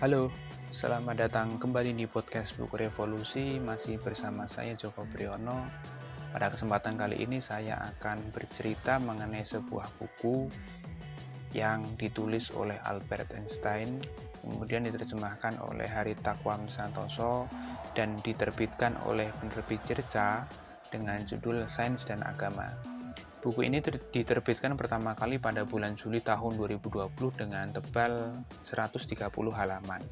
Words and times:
Halo, 0.00 0.32
selamat 0.72 1.28
datang 1.28 1.60
kembali 1.60 1.92
di 1.92 2.08
podcast 2.08 2.56
Buku 2.56 2.88
Revolusi. 2.88 3.60
Masih 3.60 4.00
bersama 4.00 4.48
saya 4.48 4.72
Joko 4.72 5.04
Priyono. 5.04 5.68
Pada 6.32 6.48
kesempatan 6.48 6.96
kali 6.96 7.20
ini 7.20 7.36
saya 7.36 7.76
akan 7.76 8.32
bercerita 8.32 8.96
mengenai 8.96 9.44
sebuah 9.44 9.92
buku 10.00 10.48
yang 11.52 11.84
ditulis 12.00 12.48
oleh 12.56 12.80
Albert 12.88 13.28
Einstein, 13.36 14.00
kemudian 14.40 14.88
diterjemahkan 14.88 15.60
oleh 15.68 15.84
Haritakwam 15.84 16.64
Santoso 16.72 17.44
dan 17.92 18.16
diterbitkan 18.24 18.96
oleh 19.04 19.28
penerbit 19.36 19.84
Cerca 19.84 20.48
dengan 20.88 21.20
judul 21.28 21.68
Sains 21.68 22.08
dan 22.08 22.24
Agama. 22.24 22.89
Buku 23.40 23.64
ini 23.64 23.80
diterbitkan 24.12 24.76
pertama 24.76 25.16
kali 25.16 25.40
pada 25.40 25.64
bulan 25.64 25.96
Juli 25.96 26.20
tahun 26.20 26.60
2020 26.60 27.08
dengan 27.40 27.72
tebal 27.72 28.36
130 28.68 29.16
halaman. 29.56 30.04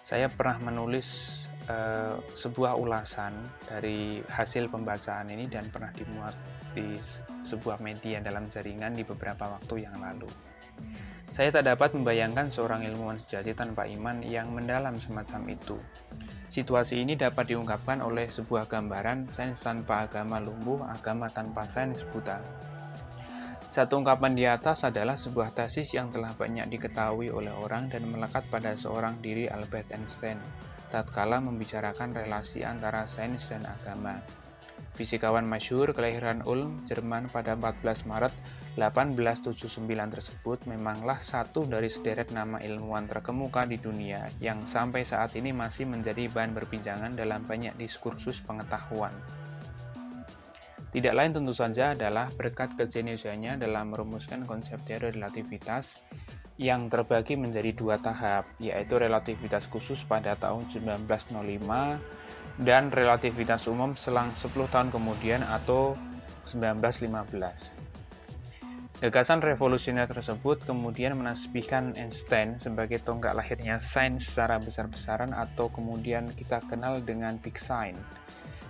Saya 0.00 0.32
pernah 0.32 0.72
menulis 0.72 1.28
uh, 1.68 2.16
sebuah 2.40 2.80
ulasan 2.80 3.36
dari 3.68 4.24
hasil 4.24 4.72
pembacaan 4.72 5.28
ini 5.28 5.44
dan 5.44 5.68
pernah 5.68 5.92
dimuat 5.92 6.32
di 6.72 6.96
sebuah 7.44 7.76
media 7.84 8.16
dalam 8.24 8.48
jaringan 8.48 8.96
di 8.96 9.04
beberapa 9.04 9.44
waktu 9.44 9.84
yang 9.84 10.00
lalu. 10.00 10.28
Saya 11.34 11.50
tak 11.50 11.66
dapat 11.66 11.90
membayangkan 11.98 12.46
seorang 12.46 12.86
ilmuwan 12.86 13.18
sejati 13.26 13.58
tanpa 13.58 13.90
iman 13.90 14.22
yang 14.22 14.54
mendalam 14.54 14.94
semacam 15.02 15.42
itu. 15.50 15.74
Situasi 16.46 17.02
ini 17.02 17.18
dapat 17.18 17.50
diungkapkan 17.50 17.98
oleh 18.06 18.30
sebuah 18.30 18.70
gambaran 18.70 19.34
sains 19.34 19.58
tanpa 19.58 20.06
agama 20.06 20.38
lumpuh, 20.38 20.86
agama 20.86 21.26
tanpa 21.26 21.66
sains 21.66 22.06
buta. 22.14 22.38
Satu 23.74 23.98
ungkapan 23.98 24.38
di 24.38 24.46
atas 24.46 24.86
adalah 24.86 25.18
sebuah 25.18 25.50
tesis 25.50 25.90
yang 25.90 26.14
telah 26.14 26.30
banyak 26.38 26.70
diketahui 26.70 27.34
oleh 27.34 27.50
orang 27.50 27.90
dan 27.90 28.06
melekat 28.06 28.46
pada 28.46 28.78
seorang 28.78 29.18
diri 29.18 29.50
Albert 29.50 29.90
Einstein, 29.90 30.38
tatkala 30.94 31.42
membicarakan 31.42 32.14
relasi 32.14 32.62
antara 32.62 33.10
sains 33.10 33.42
dan 33.50 33.66
agama. 33.66 34.22
Fisikawan 34.94 35.42
masyhur 35.42 35.90
kelahiran 35.90 36.46
Ulm, 36.46 36.86
Jerman 36.86 37.26
pada 37.26 37.58
14 37.58 38.06
Maret 38.06 38.30
1879 38.74 39.86
tersebut 40.10 40.58
memanglah 40.66 41.22
satu 41.22 41.62
dari 41.62 41.86
sederet 41.86 42.34
nama 42.34 42.58
ilmuwan 42.58 43.06
terkemuka 43.06 43.70
di 43.70 43.78
dunia 43.78 44.26
yang 44.42 44.58
sampai 44.66 45.06
saat 45.06 45.38
ini 45.38 45.54
masih 45.54 45.86
menjadi 45.86 46.26
bahan 46.26 46.58
perbincangan 46.58 47.14
dalam 47.14 47.46
banyak 47.46 47.78
diskursus 47.78 48.42
pengetahuan. 48.42 49.14
Tidak 50.94 51.10
lain 51.10 51.34
tentu 51.34 51.54
saja 51.54 51.94
adalah 51.94 52.30
berkat 52.34 52.74
kejeniusannya 52.78 53.58
dalam 53.58 53.94
merumuskan 53.94 54.46
konsep 54.46 54.78
teori 54.86 55.10
relativitas 55.14 56.02
yang 56.54 56.86
terbagi 56.86 57.34
menjadi 57.34 57.74
dua 57.74 57.98
tahap, 57.98 58.46
yaitu 58.62 58.94
relativitas 58.94 59.66
khusus 59.66 59.98
pada 60.06 60.38
tahun 60.38 60.70
1905 60.70 61.34
dan 62.62 62.94
relativitas 62.94 63.66
umum 63.66 63.98
selang 63.98 64.30
10 64.38 64.54
tahun 64.70 64.94
kemudian 64.94 65.42
atau 65.42 65.98
1915. 66.46 67.83
Gagasan 69.02 69.42
revolusioner 69.42 70.06
tersebut 70.06 70.62
kemudian 70.70 71.18
menasbihkan 71.18 71.98
Einstein 71.98 72.62
sebagai 72.62 73.02
tonggak 73.02 73.34
lahirnya 73.34 73.82
sains 73.82 74.30
secara 74.30 74.62
besar-besaran 74.62 75.34
atau 75.34 75.66
kemudian 75.66 76.30
kita 76.30 76.62
kenal 76.70 77.02
dengan 77.02 77.34
Big 77.42 77.58
Sign. 77.58 77.98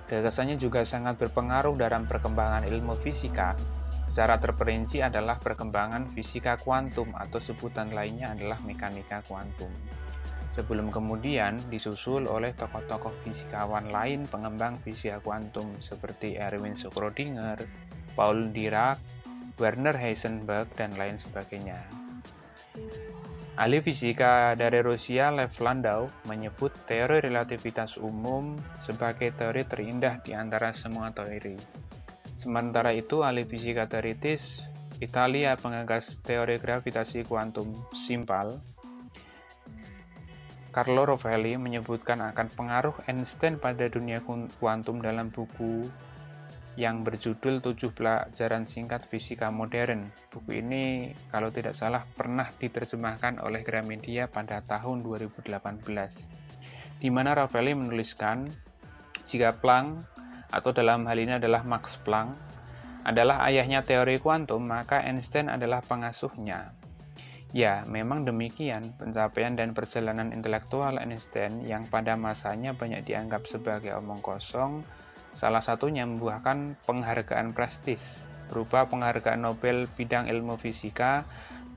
Gagasannya 0.08 0.56
juga 0.56 0.80
sangat 0.88 1.20
berpengaruh 1.20 1.76
dalam 1.76 2.08
perkembangan 2.08 2.64
ilmu 2.64 2.96
fisika. 3.04 3.52
Secara 4.08 4.40
terperinci 4.40 5.04
adalah 5.04 5.36
perkembangan 5.36 6.16
fisika 6.16 6.56
kuantum 6.56 7.12
atau 7.12 7.36
sebutan 7.36 7.92
lainnya 7.92 8.32
adalah 8.32 8.56
mekanika 8.64 9.20
kuantum. 9.28 9.68
Sebelum 10.56 10.88
kemudian 10.88 11.60
disusul 11.68 12.24
oleh 12.30 12.56
tokoh-tokoh 12.56 13.12
fisikawan 13.28 13.92
lain 13.92 14.24
pengembang 14.24 14.80
fisika 14.80 15.20
kuantum 15.20 15.68
seperti 15.84 16.40
Erwin 16.40 16.78
Schrödinger, 16.78 17.60
Paul 18.14 18.54
Dirac, 18.54 19.02
Werner 19.58 19.94
Heisenberg, 19.94 20.70
dan 20.74 20.94
lain 20.98 21.18
sebagainya. 21.18 21.78
Ahli 23.54 23.78
fisika 23.78 24.58
dari 24.58 24.82
Rusia 24.82 25.30
Lev 25.30 25.54
Landau 25.62 26.10
menyebut 26.26 26.74
teori 26.90 27.22
relativitas 27.22 27.94
umum 27.94 28.58
sebagai 28.82 29.30
teori 29.30 29.62
terindah 29.62 30.18
di 30.26 30.34
antara 30.34 30.74
semua 30.74 31.14
teori. 31.14 31.54
Sementara 32.42 32.90
itu, 32.90 33.22
ahli 33.22 33.46
fisika 33.46 33.86
teoritis 33.86 34.66
Italia 34.98 35.54
pengagas 35.54 36.18
teori 36.26 36.58
gravitasi 36.58 37.22
kuantum 37.26 37.70
simpal 37.94 38.58
Carlo 40.74 41.06
Rovelli 41.06 41.54
menyebutkan 41.54 42.18
akan 42.18 42.50
pengaruh 42.50 42.98
Einstein 43.06 43.62
pada 43.62 43.86
dunia 43.86 44.18
kuantum 44.58 44.98
dalam 44.98 45.30
buku 45.30 45.86
yang 46.74 47.06
berjudul 47.06 47.62
7 47.62 47.94
pelajaran 47.94 48.66
singkat 48.66 49.06
fisika 49.06 49.50
modern. 49.54 50.10
Buku 50.30 50.58
ini 50.58 51.14
kalau 51.30 51.54
tidak 51.54 51.78
salah 51.78 52.02
pernah 52.02 52.50
diterjemahkan 52.50 53.38
oleh 53.38 53.62
Gramedia 53.62 54.26
pada 54.26 54.58
tahun 54.66 55.06
2018. 55.06 55.54
Di 56.98 57.08
mana 57.10 57.34
Ravelli 57.38 57.78
menuliskan 57.78 58.48
jika 59.30 59.54
Planck 59.54 60.02
atau 60.50 60.70
dalam 60.74 61.06
hal 61.06 61.18
ini 61.18 61.38
adalah 61.38 61.62
Max 61.62 61.98
Planck 62.02 62.34
adalah 63.04 63.44
ayahnya 63.46 63.84
teori 63.84 64.16
kuantum, 64.16 64.64
maka 64.64 65.04
Einstein 65.04 65.52
adalah 65.52 65.84
pengasuhnya. 65.84 66.72
Ya, 67.54 67.86
memang 67.86 68.26
demikian. 68.26 68.98
Pencapaian 68.98 69.54
dan 69.54 69.78
perjalanan 69.78 70.34
intelektual 70.34 70.98
Einstein 70.98 71.62
yang 71.62 71.86
pada 71.86 72.18
masanya 72.18 72.74
banyak 72.74 73.06
dianggap 73.06 73.46
sebagai 73.46 73.94
omong 73.94 74.18
kosong, 74.24 74.82
Salah 75.34 75.60
satunya 75.60 76.06
membuahkan 76.06 76.78
penghargaan 76.86 77.50
prestis 77.52 78.22
berupa 78.48 78.86
penghargaan 78.86 79.42
Nobel 79.42 79.90
bidang 79.98 80.30
ilmu 80.30 80.54
fisika 80.54 81.26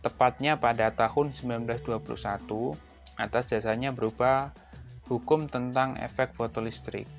tepatnya 0.06 0.62
pada 0.62 0.94
tahun 0.94 1.34
1921 1.34 1.98
atas 3.18 3.44
jasanya 3.50 3.90
berupa 3.90 4.54
hukum 5.10 5.50
tentang 5.50 5.98
efek 5.98 6.38
fotolistrik. 6.38 7.10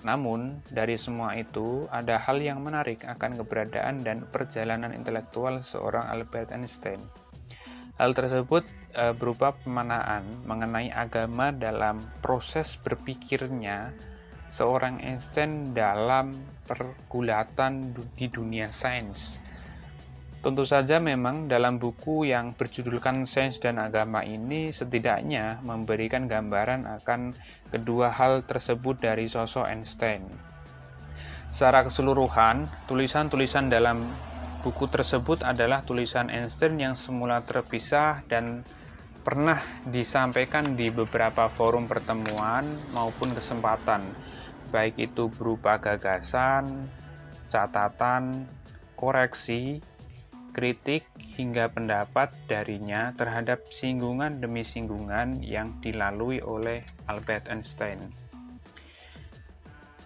Namun, 0.00 0.64
dari 0.72 0.96
semua 0.96 1.36
itu, 1.36 1.84
ada 1.92 2.16
hal 2.16 2.40
yang 2.40 2.64
menarik 2.64 3.04
akan 3.04 3.36
keberadaan 3.36 4.00
dan 4.00 4.24
perjalanan 4.32 4.96
intelektual 4.96 5.60
seorang 5.60 6.08
Albert 6.08 6.56
Einstein. 6.56 7.00
Hal 8.00 8.16
tersebut 8.16 8.64
e, 8.96 9.12
berupa 9.12 9.52
pemanaan 9.60 10.24
mengenai 10.48 10.88
agama 10.88 11.52
dalam 11.52 12.00
proses 12.24 12.80
berpikirnya 12.80 13.92
seorang 14.50 14.98
Einstein 14.98 15.70
dalam 15.70 16.34
pergulatan 16.66 17.94
di 18.18 18.26
dunia 18.26 18.68
sains. 18.74 19.38
Tentu 20.40 20.64
saja 20.64 20.96
memang 20.96 21.52
dalam 21.52 21.76
buku 21.76 22.32
yang 22.32 22.56
berjudulkan 22.56 23.28
Sains 23.28 23.60
dan 23.60 23.76
Agama 23.76 24.24
ini 24.24 24.72
setidaknya 24.72 25.60
memberikan 25.60 26.32
gambaran 26.32 26.88
akan 26.88 27.36
kedua 27.68 28.08
hal 28.08 28.48
tersebut 28.48 29.04
dari 29.04 29.28
sosok 29.28 29.68
Einstein. 29.68 30.24
Secara 31.52 31.84
keseluruhan, 31.84 32.72
tulisan-tulisan 32.88 33.68
dalam 33.68 34.08
buku 34.64 34.88
tersebut 34.88 35.44
adalah 35.44 35.84
tulisan 35.84 36.32
Einstein 36.32 36.80
yang 36.80 36.96
semula 36.96 37.44
terpisah 37.44 38.24
dan 38.24 38.64
pernah 39.20 39.60
disampaikan 39.92 40.72
di 40.72 40.88
beberapa 40.88 41.52
forum 41.52 41.84
pertemuan 41.84 42.64
maupun 42.96 43.36
kesempatan 43.36 44.29
baik 44.70 44.96
itu 44.96 45.26
berupa 45.34 45.76
gagasan, 45.82 46.86
catatan, 47.50 48.46
koreksi, 48.94 49.82
kritik, 50.54 51.06
hingga 51.18 51.70
pendapat 51.70 52.30
darinya 52.46 53.14
terhadap 53.16 53.64
singgungan 53.72 54.42
demi 54.42 54.60
singgungan 54.66 55.40
yang 55.40 55.78
dilalui 55.80 56.42
oleh 56.44 56.84
Albert 57.08 57.48
Einstein. 57.48 57.98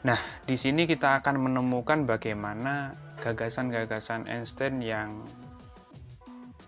Nah, 0.05 0.20
di 0.44 0.55
sini 0.55 0.84
kita 0.84 1.25
akan 1.25 1.40
menemukan 1.40 2.05
bagaimana 2.05 2.93
gagasan-gagasan 3.25 4.28
Einstein 4.28 4.84
yang 4.84 5.25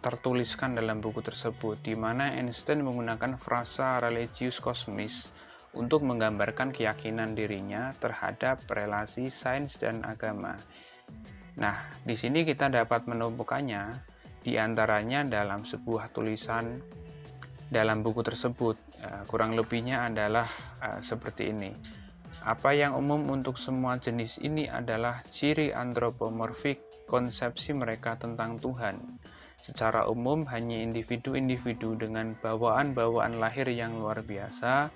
tertuliskan 0.00 0.72
dalam 0.72 1.04
buku 1.04 1.20
tersebut, 1.20 1.76
di 1.84 1.92
mana 1.92 2.32
Einstein 2.32 2.80
menggunakan 2.80 3.36
frasa 3.36 4.00
religius 4.00 4.56
kosmis 4.56 5.28
untuk 5.76 6.02
menggambarkan 6.02 6.72
keyakinan 6.72 7.36
dirinya 7.36 7.92
terhadap 8.00 8.64
relasi 8.66 9.28
sains 9.28 9.76
dan 9.76 10.02
agama. 10.02 10.56
Nah, 11.60 11.88
di 12.04 12.16
sini 12.16 12.42
kita 12.48 12.72
dapat 12.72 13.04
menemukannya 13.04 13.92
di 14.40 14.56
antaranya 14.56 15.24
dalam 15.24 15.64
sebuah 15.64 16.12
tulisan 16.12 16.80
dalam 17.68 18.02
buku 18.02 18.22
tersebut. 18.24 18.76
Eh, 19.02 19.22
kurang 19.28 19.52
lebihnya 19.52 20.08
adalah 20.08 20.48
uh, 20.80 21.00
seperti 21.04 21.52
ini. 21.52 21.72
Apa 22.46 22.72
yang 22.72 22.94
umum 22.94 23.26
untuk 23.26 23.58
semua 23.58 23.98
jenis 23.98 24.38
ini 24.38 24.70
adalah 24.70 25.20
ciri 25.34 25.74
antropomorfik 25.74 27.06
konsepsi 27.10 27.74
mereka 27.74 28.14
tentang 28.14 28.56
Tuhan. 28.62 29.18
Secara 29.66 30.06
umum, 30.06 30.46
hanya 30.46 30.78
individu-individu 30.78 31.98
dengan 31.98 32.38
bawaan-bawaan 32.38 33.42
lahir 33.42 33.66
yang 33.66 33.98
luar 33.98 34.22
biasa 34.22 34.94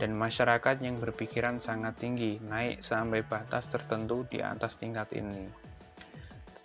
dan 0.00 0.14
masyarakat 0.14 0.82
yang 0.82 0.98
berpikiran 0.98 1.62
sangat 1.62 1.98
tinggi 2.00 2.42
naik 2.42 2.82
sampai 2.82 3.22
batas 3.22 3.66
tertentu 3.70 4.26
di 4.26 4.42
atas 4.42 4.74
tingkat 4.76 5.10
ini. 5.14 5.46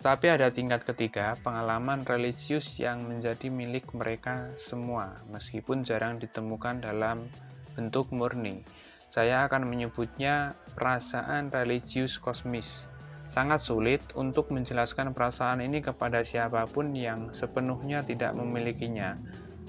Tetapi 0.00 0.26
ada 0.32 0.48
tingkat 0.48 0.88
ketiga, 0.88 1.36
pengalaman 1.44 2.02
religius 2.08 2.80
yang 2.80 3.04
menjadi 3.04 3.52
milik 3.52 3.92
mereka 3.92 4.48
semua, 4.56 5.12
meskipun 5.28 5.84
jarang 5.84 6.16
ditemukan 6.16 6.80
dalam 6.80 7.28
bentuk 7.76 8.08
murni. 8.10 8.64
Saya 9.12 9.44
akan 9.44 9.68
menyebutnya 9.68 10.56
perasaan 10.72 11.52
religius 11.52 12.16
kosmis 12.16 12.88
Sangat 13.30 13.62
sulit 13.62 14.02
untuk 14.18 14.50
menjelaskan 14.50 15.14
perasaan 15.14 15.62
ini 15.62 15.78
kepada 15.78 16.26
siapa 16.26 16.66
pun 16.66 16.90
yang 16.90 17.30
sepenuhnya 17.30 18.02
tidak 18.02 18.34
memilikinya, 18.34 19.14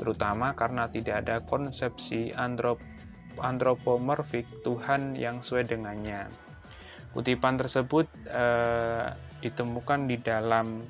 terutama 0.01 0.57
karena 0.57 0.89
tidak 0.89 1.21
ada 1.21 1.45
konsepsi 1.45 2.33
antrop 2.33 2.81
antropomorfik 3.39 4.43
Tuhan 4.65 5.15
yang 5.15 5.39
sesuai 5.45 5.71
dengannya. 5.71 6.27
Kutipan 7.15 7.59
tersebut 7.59 8.07
eh, 8.27 9.07
ditemukan 9.43 10.07
di 10.07 10.17
dalam 10.19 10.83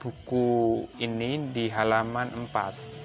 buku 0.00 0.88
ini 1.00 1.52
di 1.52 1.68
halaman 1.68 2.32
4. 2.48 3.00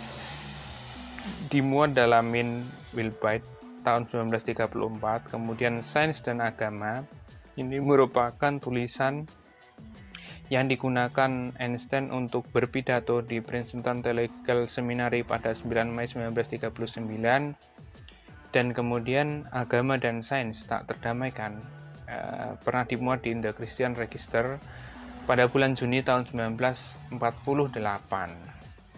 dimuat 1.48 1.96
dalam 1.96 2.28
Min 2.28 2.66
Wilbite 2.92 3.46
tahun 3.82 4.06
1934, 4.10 5.32
kemudian 5.32 5.82
Sains 5.82 6.22
dan 6.22 6.38
Agama 6.38 7.02
ini 7.58 7.82
merupakan 7.82 8.56
tulisan 8.60 9.26
yang 10.52 10.68
digunakan 10.68 11.52
Einstein 11.56 12.12
untuk 12.12 12.44
berpidato 12.52 13.24
di 13.24 13.40
Princeton 13.40 14.04
Theological 14.04 14.68
Seminary 14.68 15.24
pada 15.24 15.56
9 15.56 15.88
Mei 15.88 16.04
1939 16.04 17.71
dan 18.52 18.76
kemudian 18.76 19.48
agama 19.50 19.96
dan 19.96 20.20
sains 20.20 20.68
tak 20.68 20.86
terdamaikan 20.86 21.58
uh, 22.06 22.54
pernah 22.60 22.84
dimuat 22.84 23.24
di 23.24 23.32
The 23.36 23.56
Christian 23.56 23.96
Register 23.96 24.60
pada 25.24 25.48
bulan 25.48 25.74
Juni 25.74 26.04
tahun 26.04 26.28
1948. 26.28 27.16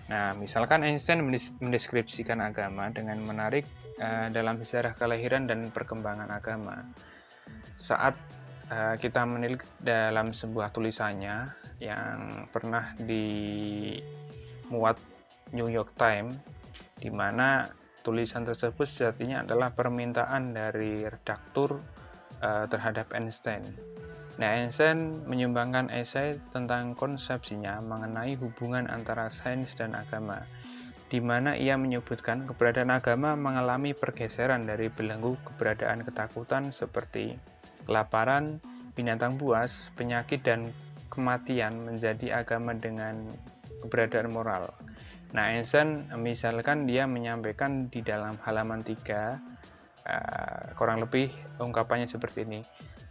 Nah, 0.05 0.37
misalkan 0.37 0.85
Einstein 0.85 1.25
mendeskripsikan 1.63 2.45
agama 2.45 2.93
dengan 2.93 3.17
menarik 3.25 3.65
uh, 4.03 4.29
dalam 4.29 4.61
sejarah 4.61 4.93
kelahiran 4.99 5.49
dan 5.49 5.73
perkembangan 5.73 6.29
agama. 6.29 6.85
Saat 7.81 8.17
Eh, 8.65 8.97
kita 8.97 9.29
menilik 9.29 9.61
dalam 9.85 10.33
sebuah 10.33 10.73
tulisannya 10.73 11.53
yang 11.85 12.49
pernah 12.49 12.97
dimuat 12.97 14.97
New 15.53 15.69
York 15.69 15.93
Times 16.01 16.33
di 16.97 17.13
mana 17.13 17.69
tulisan 18.05 18.45
tersebut 18.45 18.85
sejatinya 18.85 19.43
adalah 19.43 19.73
permintaan 19.73 20.53
dari 20.53 21.09
redaktur 21.09 21.81
uh, 22.45 22.69
terhadap 22.69 23.11
Einstein. 23.17 23.65
Nah, 24.37 24.61
Einstein 24.61 25.25
menyumbangkan 25.25 25.89
esai 25.89 26.37
tentang 26.53 26.93
konsepsinya 26.93 27.81
mengenai 27.81 28.37
hubungan 28.37 28.85
antara 28.93 29.33
sains 29.33 29.73
dan 29.79 29.97
agama, 29.97 30.45
di 31.09 31.23
mana 31.23 31.57
ia 31.57 31.79
menyebutkan 31.81 32.45
keberadaan 32.45 32.93
agama 32.93 33.39
mengalami 33.39 33.97
pergeseran 33.97 34.69
dari 34.69 34.93
belenggu 34.93 35.39
keberadaan 35.47 36.03
ketakutan 36.05 36.75
seperti 36.75 37.39
kelaparan, 37.87 38.59
binatang 38.99 39.39
buas, 39.39 39.89
penyakit, 39.95 40.43
dan 40.43 40.75
kematian 41.15 41.79
menjadi 41.87 42.43
agama 42.43 42.75
dengan 42.75 43.15
keberadaan 43.87 44.35
moral. 44.35 44.67
Nah, 45.35 45.51
Einstein 45.51 46.07
misalkan 46.15 46.87
dia 46.87 47.11
menyampaikan 47.11 47.91
di 47.91 48.07
dalam 48.07 48.39
halaman 48.47 48.87
3 48.87 48.95
uh, 48.95 48.95
eh, 50.07 50.63
kurang 50.79 51.03
lebih 51.03 51.35
ungkapannya 51.59 52.07
seperti 52.07 52.47
ini. 52.47 52.63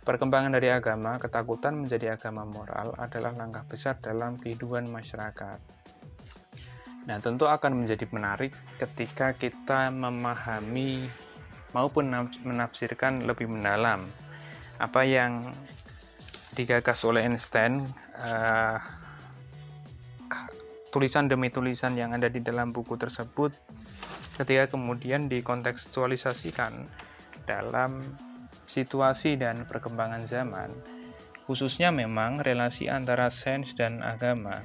Perkembangan 0.04 0.56
dari 0.56 0.72
agama, 0.72 1.20
ketakutan 1.20 1.84
menjadi 1.84 2.16
agama 2.16 2.48
moral 2.48 2.96
adalah 2.96 3.36
langkah 3.36 3.68
besar 3.68 4.00
dalam 4.00 4.40
kehidupan 4.40 4.88
masyarakat. 4.88 5.60
Nah, 7.04 7.20
tentu 7.20 7.44
akan 7.44 7.84
menjadi 7.84 8.08
menarik 8.16 8.56
ketika 8.80 9.36
kita 9.36 9.92
memahami 9.92 11.12
maupun 11.76 12.08
menafsirkan 12.48 13.28
lebih 13.28 13.52
mendalam 13.52 14.08
apa 14.80 15.04
yang 15.04 15.52
digagas 16.56 17.04
oleh 17.04 17.28
Einstein 17.28 17.84
uh, 18.16 18.80
tulisan 20.94 21.26
demi 21.26 21.50
tulisan 21.50 21.98
yang 21.98 22.14
ada 22.14 22.30
di 22.30 22.38
dalam 22.38 22.70
buku 22.70 22.94
tersebut 22.94 23.50
ketika 24.38 24.78
kemudian 24.78 25.26
dikontekstualisasikan 25.26 26.86
dalam 27.50 28.06
situasi 28.70 29.34
dan 29.42 29.66
perkembangan 29.66 30.30
zaman 30.30 30.70
khususnya 31.44 31.92
memang 31.92 32.40
relasi 32.40 32.88
antara 32.88 33.28
sains 33.28 33.76
dan 33.76 34.00
agama. 34.00 34.64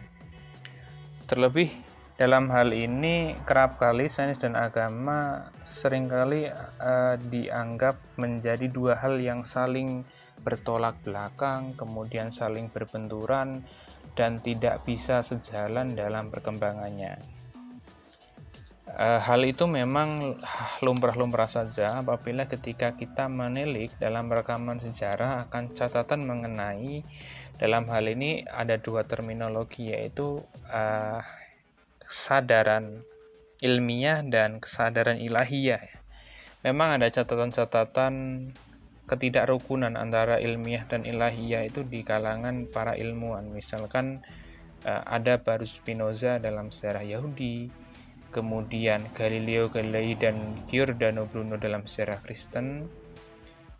Terlebih 1.26 1.74
dalam 2.18 2.50
hal 2.50 2.70
ini 2.74 3.34
kerap 3.46 3.78
kali 3.78 4.06
sains 4.06 4.38
dan 4.38 4.54
agama 4.54 5.50
sering 5.66 6.06
kali 6.06 6.48
uh, 6.80 7.14
dianggap 7.30 7.98
menjadi 8.16 8.66
dua 8.70 8.98
hal 8.98 9.18
yang 9.18 9.42
saling 9.42 10.06
bertolak 10.42 10.94
belakang, 11.02 11.74
kemudian 11.74 12.30
saling 12.30 12.70
berbenturan 12.70 13.66
dan 14.14 14.40
tidak 14.40 14.84
bisa 14.86 15.20
sejalan 15.20 15.92
dalam 15.92 16.32
perkembangannya. 16.32 17.18
Uh, 18.88 19.20
hal 19.20 19.44
itu 19.44 19.68
memang 19.68 20.40
lumrah-lumrah 20.84 21.46
saja 21.46 22.00
apabila 22.00 22.48
ketika 22.48 22.96
kita 22.96 23.28
menilik 23.28 23.92
dalam 24.00 24.32
rekaman 24.32 24.80
sejarah 24.80 25.44
akan 25.46 25.76
catatan 25.76 26.24
mengenai 26.24 27.04
Dalam 27.58 27.90
hal 27.90 28.06
ini 28.06 28.46
ada 28.46 28.78
dua 28.78 29.02
terminologi 29.02 29.90
yaitu 29.90 30.38
uh, 30.70 31.18
kesadaran 32.06 33.02
ilmiah 33.58 34.22
dan 34.22 34.62
kesadaran 34.62 35.18
ilahiyah. 35.18 35.82
Memang 36.62 37.02
ada 37.02 37.10
catatan-catatan 37.10 38.14
ketidakrukunan 39.08 39.96
antara 39.96 40.36
ilmiah 40.38 40.84
dan 40.84 41.08
ilahiyah 41.08 41.64
itu 41.64 41.82
di 41.82 42.04
kalangan 42.04 42.68
para 42.68 42.94
ilmuwan. 42.94 43.48
Misalkan 43.48 44.20
uh, 44.84 45.02
ada 45.08 45.40
baru 45.40 45.64
Spinoza 45.64 46.36
dalam 46.36 46.68
sejarah 46.68 47.02
Yahudi, 47.02 47.72
kemudian 48.30 49.00
Galileo 49.16 49.72
Galilei 49.72 50.12
dan 50.14 50.54
Giordano 50.68 51.24
Bruno 51.24 51.56
dalam 51.56 51.88
sejarah 51.88 52.20
Kristen, 52.20 52.84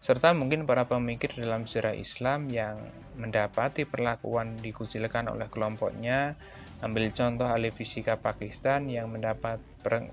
serta 0.01 0.33
mungkin 0.33 0.65
para 0.65 0.89
pemikir 0.89 1.37
dalam 1.37 1.69
sejarah 1.69 1.93
Islam 1.93 2.49
yang 2.49 2.81
mendapati 3.21 3.85
perlakuan 3.85 4.57
dikucilkan 4.57 5.29
oleh 5.29 5.51
kelompoknya 5.53 6.39
ambil 6.79 7.11
contoh 7.11 7.51
ahli 7.51 7.75
fisika 7.75 8.23
Pakistan 8.23 8.87
yang 8.87 9.11
mendapat 9.11 9.59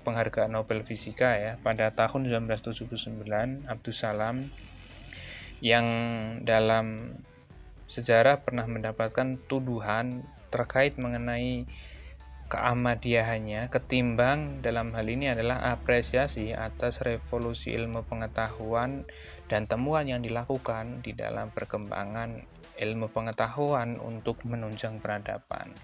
penghargaan 0.02 0.50
Nobel 0.50 0.82
Fisika 0.82 1.38
ya 1.38 1.52
pada 1.62 1.94
tahun 1.94 2.26
1979 2.26 3.70
Abdus 3.70 3.96
Salam 4.02 4.50
yang 5.64 5.86
dalam 6.44 7.16
sejarah 7.86 8.42
pernah 8.42 8.66
mendapatkan 8.66 9.40
tuduhan 9.46 10.26
terkait 10.50 10.98
mengenai 11.00 11.64
keamadiahannya 12.46 13.66
ketimbang 13.74 14.62
dalam 14.62 14.94
hal 14.94 15.06
ini 15.10 15.34
adalah 15.34 15.74
apresiasi 15.74 16.54
atas 16.54 17.02
revolusi 17.02 17.74
ilmu 17.74 18.06
pengetahuan 18.06 19.02
dan 19.50 19.66
temuan 19.66 20.06
yang 20.06 20.22
dilakukan 20.22 21.02
di 21.02 21.14
dalam 21.14 21.50
perkembangan 21.50 22.42
ilmu 22.78 23.10
pengetahuan 23.10 23.98
untuk 23.98 24.42
menunjang 24.46 25.02
peradaban. 25.02 25.74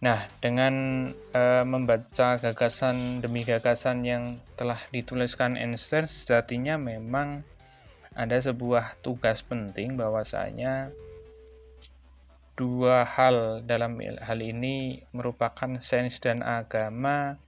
Nah, 0.00 0.24
dengan 0.40 0.74
e, 1.12 1.42
membaca 1.68 2.40
gagasan 2.40 3.20
demi 3.20 3.44
gagasan 3.44 4.00
yang 4.00 4.40
telah 4.56 4.80
dituliskan 4.88 5.60
Einstein, 5.60 6.08
sejatinya 6.08 6.80
memang 6.80 7.44
ada 8.20 8.36
sebuah 8.36 9.00
tugas 9.00 9.40
penting 9.40 9.96
bahwasanya 9.96 10.92
dua 12.52 13.08
hal 13.08 13.64
dalam 13.64 13.96
hal 13.96 14.36
ini 14.44 15.00
merupakan 15.16 15.80
sains 15.80 16.20
dan 16.20 16.44
agama. 16.44 17.40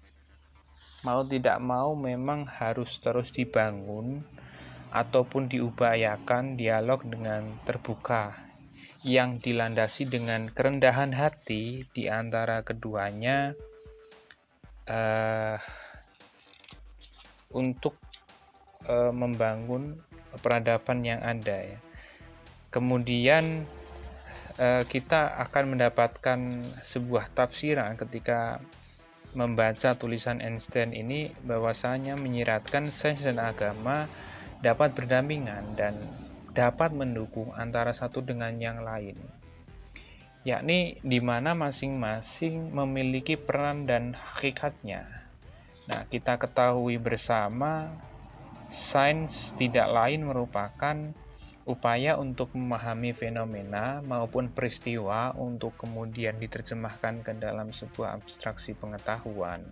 Mau 1.05 1.29
tidak 1.29 1.61
mau 1.61 1.93
memang 1.93 2.49
harus 2.49 2.97
terus 3.05 3.29
dibangun 3.37 4.25
ataupun 4.89 5.53
diupayakan 5.53 6.57
dialog 6.57 7.05
dengan 7.05 7.53
terbuka 7.69 8.33
yang 9.05 9.45
dilandasi 9.45 10.09
dengan 10.09 10.49
kerendahan 10.49 11.13
hati 11.13 11.85
di 11.93 12.09
antara 12.09 12.65
keduanya 12.65 13.53
uh, 14.89 15.59
untuk 17.53 17.99
uh, 18.87 19.11
membangun 19.11 20.01
peradaban 20.41 21.05
yang 21.05 21.21
ada 21.21 21.77
ya. 21.77 21.79
Kemudian 22.73 23.69
Eh, 24.61 24.85
kita 24.85 25.33
akan 25.49 25.77
mendapatkan 25.77 26.39
sebuah 26.85 27.33
tafsiran 27.33 27.97
ketika 27.97 28.61
membaca 29.33 29.97
tulisan 29.97 30.45
Einstein 30.45 30.93
ini 30.93 31.33
bahwasanya 31.49 32.21
menyiratkan 32.21 32.93
sains 32.93 33.25
dan 33.25 33.41
agama 33.41 34.13
dapat 34.61 34.93
berdampingan 34.93 35.73
dan 35.73 35.97
dapat 36.53 36.93
mendukung 36.93 37.49
antara 37.57 37.97
satu 37.97 38.21
dengan 38.21 38.53
yang 38.61 38.85
lain 38.85 39.17
yakni 40.45 41.01
di 41.01 41.23
mana 41.23 41.55
masing-masing 41.57 42.75
memiliki 42.75 43.39
peran 43.39 43.87
dan 43.87 44.13
hakikatnya. 44.13 45.07
Nah, 45.87 46.03
kita 46.11 46.35
ketahui 46.35 46.99
bersama 46.99 47.95
sains 48.73 49.53
tidak 49.61 49.87
lain 49.93 50.25
merupakan 50.25 50.97
upaya 51.63 52.19
untuk 52.19 52.51
memahami 52.59 53.15
fenomena 53.15 54.03
maupun 54.03 54.51
peristiwa 54.51 55.31
untuk 55.39 55.79
kemudian 55.79 56.35
diterjemahkan 56.35 57.23
ke 57.23 57.33
dalam 57.39 57.71
sebuah 57.71 58.19
abstraksi 58.19 58.75
pengetahuan. 58.75 59.63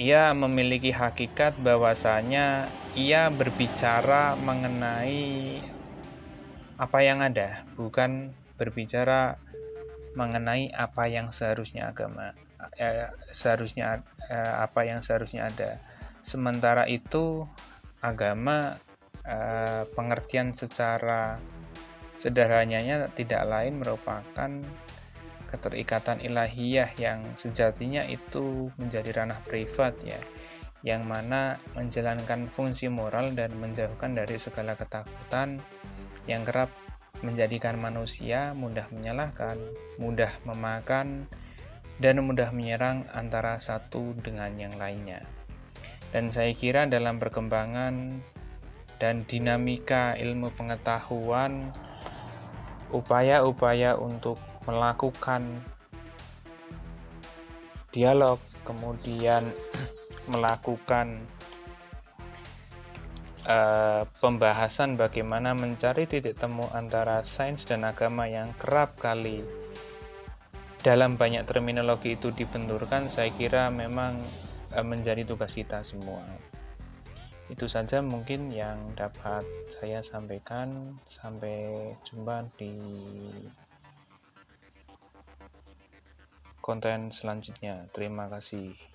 Ia 0.00 0.32
memiliki 0.32 0.88
hakikat 0.88 1.60
bahwasanya 1.60 2.72
ia 2.96 3.28
berbicara 3.28 4.40
mengenai 4.40 5.60
apa 6.80 6.98
yang 7.04 7.20
ada, 7.20 7.68
bukan 7.76 8.32
berbicara 8.56 9.36
mengenai 10.16 10.72
apa 10.72 11.12
yang 11.12 11.28
seharusnya 11.28 11.92
agama 11.92 12.32
eh, 12.78 13.08
seharusnya 13.32 14.00
eh, 14.30 14.54
apa 14.64 14.80
yang 14.86 15.04
seharusnya 15.04 15.50
ada. 15.50 15.76
Sementara 16.22 16.86
itu 16.88 17.44
agama 18.02 18.80
Eh, 19.22 19.84
pengertian 19.94 20.50
secara 20.50 21.38
sederhananya 22.18 23.06
tidak 23.14 23.46
lain 23.46 23.78
merupakan 23.78 24.50
keterikatan 25.46 26.18
ilahiyah 26.26 26.90
yang 26.98 27.22
sejatinya 27.38 28.02
itu 28.10 28.66
menjadi 28.82 29.22
ranah 29.22 29.38
privat 29.46 29.94
ya 30.02 30.18
yang 30.82 31.06
mana 31.06 31.62
menjalankan 31.78 32.50
fungsi 32.50 32.90
moral 32.90 33.30
dan 33.38 33.54
menjauhkan 33.62 34.18
dari 34.18 34.42
segala 34.42 34.74
ketakutan 34.74 35.62
yang 36.26 36.42
kerap 36.42 36.74
menjadikan 37.22 37.78
manusia 37.78 38.50
mudah 38.58 38.90
menyalahkan, 38.90 39.54
mudah 40.02 40.34
memakan, 40.42 41.30
dan 42.02 42.18
mudah 42.18 42.50
menyerang 42.50 43.06
antara 43.14 43.62
satu 43.62 44.10
dengan 44.18 44.50
yang 44.58 44.74
lainnya. 44.74 45.22
Dan 46.12 46.28
saya 46.28 46.52
kira 46.52 46.84
dalam 46.84 47.16
perkembangan 47.16 48.20
dan 49.00 49.24
dinamika 49.24 50.14
ilmu 50.20 50.52
pengetahuan, 50.52 51.72
upaya-upaya 52.92 53.96
untuk 53.96 54.36
melakukan 54.68 55.42
dialog, 57.90 58.38
kemudian 58.62 59.50
melakukan 60.32 61.18
uh, 63.48 64.04
pembahasan 64.20 64.94
bagaimana 65.00 65.56
mencari 65.56 66.04
titik 66.04 66.36
temu 66.36 66.68
antara 66.76 67.24
sains 67.24 67.64
dan 67.64 67.88
agama 67.88 68.28
yang 68.28 68.52
kerap 68.60 68.94
kali 69.00 69.42
dalam 70.82 71.14
banyak 71.14 71.46
terminologi 71.46 72.18
itu 72.18 72.34
dibenturkan, 72.34 73.06
saya 73.06 73.30
kira 73.30 73.70
memang 73.70 74.18
menjadi 74.80 75.28
tugas 75.28 75.52
kita 75.52 75.84
semua. 75.84 76.24
Itu 77.52 77.68
saja 77.68 78.00
mungkin 78.00 78.48
yang 78.48 78.80
dapat 78.96 79.44
saya 79.76 80.00
sampaikan. 80.00 80.96
Sampai 81.12 81.92
jumpa 82.08 82.48
di 82.56 82.72
konten 86.64 87.12
selanjutnya. 87.12 87.84
Terima 87.92 88.32
kasih 88.32 88.91